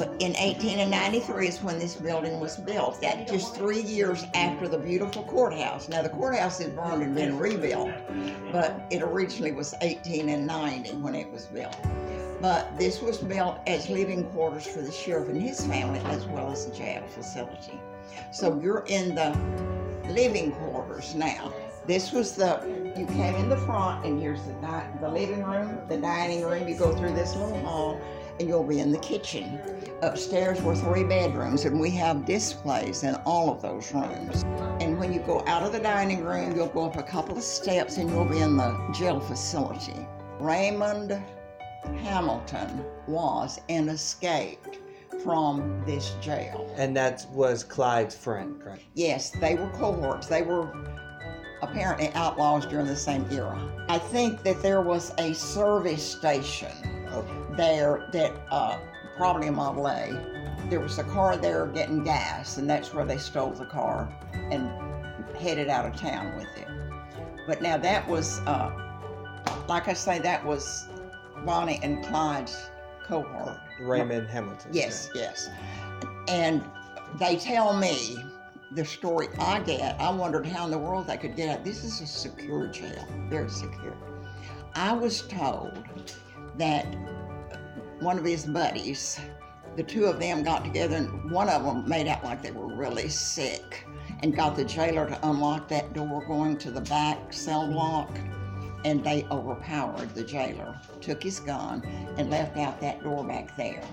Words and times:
In 0.00 0.32
1893 0.32 1.48
is 1.48 1.62
when 1.62 1.78
this 1.78 1.96
building 1.96 2.40
was 2.40 2.56
built. 2.56 3.00
That 3.02 3.28
just 3.28 3.54
three 3.54 3.82
years 3.82 4.24
after 4.34 4.68
the 4.68 4.78
beautiful 4.78 5.22
courthouse. 5.24 5.88
Now 5.88 6.02
the 6.02 6.08
courthouse 6.08 6.60
is 6.60 6.68
burned 6.68 7.02
and 7.02 7.14
been 7.14 7.38
rebuilt, 7.38 7.90
but 8.50 8.86
it 8.90 9.02
originally 9.02 9.52
was 9.52 9.72
1890 9.82 10.92
when 10.96 11.14
it 11.14 11.30
was 11.30 11.46
built. 11.46 11.76
But 12.40 12.76
this 12.78 13.00
was 13.00 13.18
built 13.18 13.58
as 13.66 13.88
living 13.88 14.24
quarters 14.30 14.66
for 14.66 14.80
the 14.80 14.90
sheriff 14.90 15.28
and 15.28 15.40
his 15.40 15.64
family, 15.64 16.00
as 16.06 16.26
well 16.26 16.50
as 16.50 16.66
the 16.66 16.74
jail 16.74 17.04
facility. 17.08 17.78
So 18.32 18.58
you're 18.60 18.84
in 18.88 19.14
the 19.14 19.36
living 20.08 20.52
quarters 20.52 21.14
now. 21.14 21.52
This 21.86 22.12
was 22.12 22.34
the 22.34 22.60
you 22.96 23.06
came 23.06 23.34
in 23.34 23.48
the 23.48 23.56
front, 23.56 24.04
and 24.06 24.20
here's 24.20 24.42
the 24.42 24.54
the 25.00 25.08
living 25.08 25.42
room, 25.42 25.78
the 25.88 25.98
dining 25.98 26.44
room. 26.44 26.68
You 26.68 26.76
go 26.76 26.94
through 26.96 27.14
this 27.14 27.34
little 27.36 27.58
hall, 27.60 28.00
and 28.38 28.48
you'll 28.48 28.64
be 28.64 28.80
in 28.80 28.92
the 28.92 28.98
kitchen. 28.98 29.60
Upstairs 30.02 30.60
were 30.62 30.74
three 30.74 31.04
bedrooms, 31.04 31.64
and 31.64 31.80
we 31.80 31.90
have 31.90 32.24
displays 32.24 33.04
in 33.04 33.14
all 33.24 33.50
of 33.50 33.62
those 33.62 33.92
rooms. 33.92 34.42
And 34.80 34.98
when 34.98 35.12
you 35.12 35.20
go 35.20 35.44
out 35.46 35.62
of 35.62 35.72
the 35.72 35.78
dining 35.78 36.24
room, 36.24 36.56
you'll 36.56 36.68
go 36.68 36.86
up 36.86 36.96
a 36.96 37.02
couple 37.02 37.36
of 37.36 37.42
steps, 37.42 37.98
and 37.98 38.10
you'll 38.10 38.24
be 38.24 38.38
in 38.38 38.56
the 38.56 38.76
jail 38.92 39.20
facility. 39.20 40.06
Raymond 40.40 41.22
Hamilton 42.02 42.84
was 43.06 43.60
and 43.68 43.88
escaped 43.90 44.78
from 45.22 45.82
this 45.86 46.14
jail. 46.20 46.72
And 46.76 46.96
that 46.96 47.26
was 47.32 47.62
Clyde's 47.62 48.16
friend, 48.16 48.60
correct? 48.60 48.82
Yes, 48.94 49.30
they 49.30 49.54
were 49.54 49.68
cohorts. 49.70 50.26
They 50.26 50.42
were 50.42 50.72
apparently 51.62 52.10
outlaws 52.14 52.66
during 52.66 52.86
the 52.86 52.96
same 52.96 53.24
era. 53.30 53.84
I 53.88 53.98
think 53.98 54.42
that 54.42 54.62
there 54.62 54.80
was 54.80 55.12
a 55.18 55.32
service 55.32 56.02
station 56.18 56.70
there 57.56 58.08
that 58.12 58.32
uh, 58.50 58.78
probably 59.16 59.48
a 59.48 59.52
Model 59.52 59.86
A. 59.88 60.10
There 60.68 60.80
was 60.80 60.98
a 60.98 61.04
car 61.04 61.36
there 61.36 61.66
getting 61.66 62.02
gas, 62.04 62.56
and 62.58 62.68
that's 62.68 62.94
where 62.94 63.04
they 63.04 63.18
stole 63.18 63.50
the 63.50 63.66
car 63.66 64.08
and 64.32 64.70
headed 65.36 65.68
out 65.68 65.86
of 65.86 65.96
town 65.96 66.36
with 66.36 66.48
it. 66.56 66.68
But 67.46 67.60
now 67.60 67.76
that 67.78 68.06
was, 68.08 68.38
uh, 68.40 68.70
like 69.68 69.88
I 69.88 69.92
say, 69.92 70.18
that 70.20 70.44
was 70.44 70.88
Bonnie 71.44 71.80
and 71.82 72.04
Clyde's 72.04 72.70
cohort. 73.04 73.58
Raymond 73.80 74.28
Hamilton. 74.28 74.70
Yes, 74.72 75.08
yes. 75.14 75.50
And 76.28 76.62
they 77.18 77.36
tell 77.36 77.76
me 77.76 78.16
the 78.70 78.84
story 78.84 79.28
I 79.38 79.60
get. 79.60 80.00
I 80.00 80.10
wondered 80.10 80.46
how 80.46 80.64
in 80.64 80.70
the 80.70 80.78
world 80.78 81.06
they 81.06 81.16
could 81.16 81.36
get 81.36 81.48
out. 81.48 81.64
This 81.64 81.84
is 81.84 82.00
a 82.00 82.06
secure 82.06 82.66
jail, 82.68 83.06
very 83.28 83.50
secure. 83.50 83.96
I 84.74 84.92
was 84.92 85.22
told 85.22 85.84
that 86.58 86.86
one 88.00 88.18
of 88.18 88.24
his 88.24 88.44
buddies, 88.44 89.20
the 89.76 89.82
two 89.82 90.04
of 90.04 90.18
them 90.18 90.42
got 90.42 90.64
together, 90.64 90.96
and 90.96 91.30
one 91.30 91.48
of 91.48 91.64
them 91.64 91.88
made 91.88 92.06
out 92.06 92.24
like 92.24 92.42
they 92.42 92.50
were 92.50 92.74
really 92.74 93.08
sick 93.08 93.86
and 94.22 94.36
got 94.36 94.56
the 94.56 94.64
jailer 94.64 95.08
to 95.08 95.28
unlock 95.28 95.68
that 95.68 95.92
door 95.92 96.24
going 96.26 96.56
to 96.58 96.70
the 96.70 96.80
back 96.82 97.32
cell 97.32 97.66
block. 97.70 98.10
And 98.84 99.04
they 99.04 99.24
overpowered 99.30 100.12
the 100.14 100.24
jailer, 100.24 100.80
took 101.00 101.22
his 101.22 101.38
gun, 101.38 101.82
and 102.18 102.30
left 102.30 102.56
out 102.56 102.80
that 102.80 103.02
door 103.02 103.24
back 103.24 103.56
there. 103.56 103.84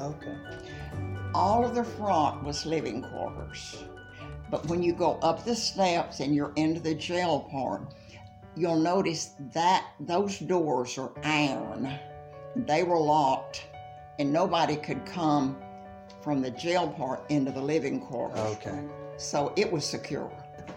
Okay. 0.00 0.36
All 1.34 1.64
of 1.64 1.74
the 1.74 1.84
front 1.84 2.42
was 2.42 2.64
living 2.64 3.02
quarters. 3.02 3.84
But 4.50 4.66
when 4.66 4.82
you 4.82 4.94
go 4.94 5.18
up 5.22 5.44
the 5.44 5.54
steps 5.54 6.20
and 6.20 6.34
you're 6.34 6.52
into 6.56 6.80
the 6.80 6.94
jail 6.94 7.40
part, 7.50 7.94
you'll 8.56 8.80
notice 8.80 9.32
that 9.52 9.86
those 10.00 10.38
doors 10.38 10.98
are 10.98 11.12
iron. 11.22 11.92
They 12.56 12.82
were 12.82 12.98
locked, 12.98 13.66
and 14.18 14.32
nobody 14.32 14.76
could 14.76 15.04
come 15.04 15.56
from 16.22 16.40
the 16.40 16.50
jail 16.50 16.88
part 16.88 17.22
into 17.28 17.52
the 17.52 17.60
living 17.60 18.00
quarters. 18.00 18.38
Okay. 18.38 18.80
So 19.18 19.52
it 19.56 19.70
was 19.70 19.84
secure. 19.84 20.30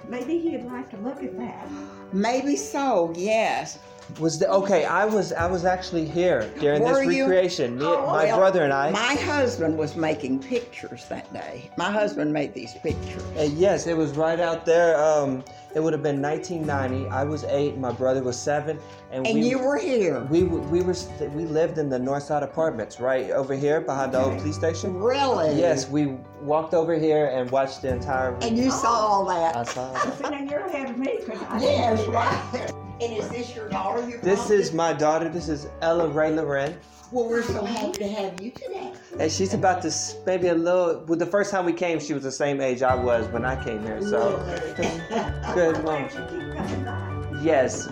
Maybe 0.07 0.39
he'd 0.39 0.63
like 0.65 0.89
to 0.91 0.97
look 0.97 1.23
at 1.23 1.37
that. 1.37 1.67
Maybe 2.13 2.55
so, 2.55 3.13
yes. 3.15 3.79
Was 4.19 4.39
the 4.39 4.49
okay? 4.49 4.85
I 4.85 5.05
was 5.05 5.31
I 5.33 5.45
was 5.45 5.65
actually 5.65 6.03
here 6.05 6.51
during 6.59 6.81
Were 6.81 7.05
this 7.05 7.13
you? 7.15 7.23
recreation. 7.25 7.77
Me, 7.77 7.85
Oh, 7.85 8.07
my 8.07 8.25
well, 8.25 8.37
brother 8.39 8.63
and 8.63 8.73
I. 8.73 8.89
My 8.89 9.13
husband 9.13 9.77
was 9.77 9.95
making 9.95 10.39
pictures 10.39 11.05
that 11.09 11.31
day. 11.31 11.69
My 11.77 11.91
husband 11.91 12.33
made 12.33 12.55
these 12.55 12.73
pictures. 12.81 13.21
Uh, 13.37 13.43
yes, 13.53 13.85
it 13.85 13.95
was 13.95 14.17
right 14.17 14.39
out 14.39 14.65
there. 14.65 14.99
Um, 14.99 15.43
it 15.75 15.79
would 15.79 15.93
have 15.93 16.01
been 16.03 16.21
1990. 16.21 17.07
I 17.09 17.23
was 17.23 17.43
eight. 17.45 17.77
My 17.77 17.91
brother 17.91 18.23
was 18.23 18.37
seven, 18.39 18.79
and, 19.11 19.25
And 19.27 19.39
we 19.39 19.49
you 19.49 19.59
were 19.59 19.77
here. 19.77 20.21
we 20.31 20.41
w- 20.41 20.63
we 20.63 20.81
were 20.81 20.95
we 21.35 21.45
lived 21.45 21.77
in 21.77 21.89
the 21.89 21.99
North 21.99 22.23
Side 22.23 22.41
Apartments, 22.43 22.99
right 22.99 23.29
over 23.31 23.53
here 23.53 23.79
behind 23.81 24.13
the 24.13 24.19
old 24.19 24.37
police 24.39 24.55
station. 24.55 24.95
Really? 24.97 25.55
Yes, 25.59 25.87
we 25.89 26.17
walked 26.41 26.73
over 26.73 26.95
here 26.97 27.27
and 27.27 27.49
watched 27.51 27.83
the 27.83 27.89
entire. 27.89 28.35
And 28.41 28.57
you 28.57 28.71
saw 28.71 28.87
all 28.89 29.25
that. 29.25 29.55
I 29.55 29.63
saw. 29.63 29.93
See, 30.15 30.23
now 30.29 30.39
you're 30.39 30.65
ahead 30.65 30.89
of 30.89 30.97
me, 30.97 31.19
because 31.19 31.41
I 31.43 31.59
Yes, 31.61 32.07
right. 32.07 32.73
And 33.01 33.13
is 33.13 33.29
this 33.29 33.55
your 33.55 33.69
daughter 33.69 34.07
you 34.09 34.19
This 34.19 34.49
is 34.49 34.73
my 34.73 34.91
daughter. 34.91 35.29
This 35.29 35.47
is 35.47 35.67
Ella 35.81 36.09
Ray 36.09 36.31
Loren. 36.31 36.77
Well, 37.11 37.29
we're 37.29 37.43
so 37.43 37.63
happy 37.63 37.97
to 37.99 38.07
have 38.07 38.41
you 38.41 38.51
today. 38.51 38.91
And 39.17 39.31
she's 39.31 39.53
about 39.53 39.81
to 39.83 39.91
maybe 40.25 40.49
a 40.49 40.53
little. 40.53 41.05
Well, 41.07 41.17
the 41.17 41.25
first 41.25 41.49
time 41.49 41.65
we 41.65 41.73
came, 41.73 41.99
she 41.99 42.13
was 42.13 42.23
the 42.23 42.31
same 42.31 42.59
age 42.59 42.83
I 42.83 42.95
was 42.95 43.27
when 43.29 43.45
I 43.45 43.61
came 43.63 43.81
here. 43.83 44.01
So, 44.01 44.37
good 45.55 45.83
mom. 45.83 46.03
you 46.03 46.09
keep 46.09 46.55
coming 46.55 46.83
by. 46.83 47.39
Yes. 47.41 47.87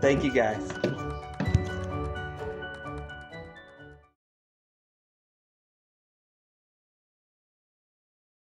Thank 0.00 0.22
you 0.22 0.30
guys. 0.30 0.62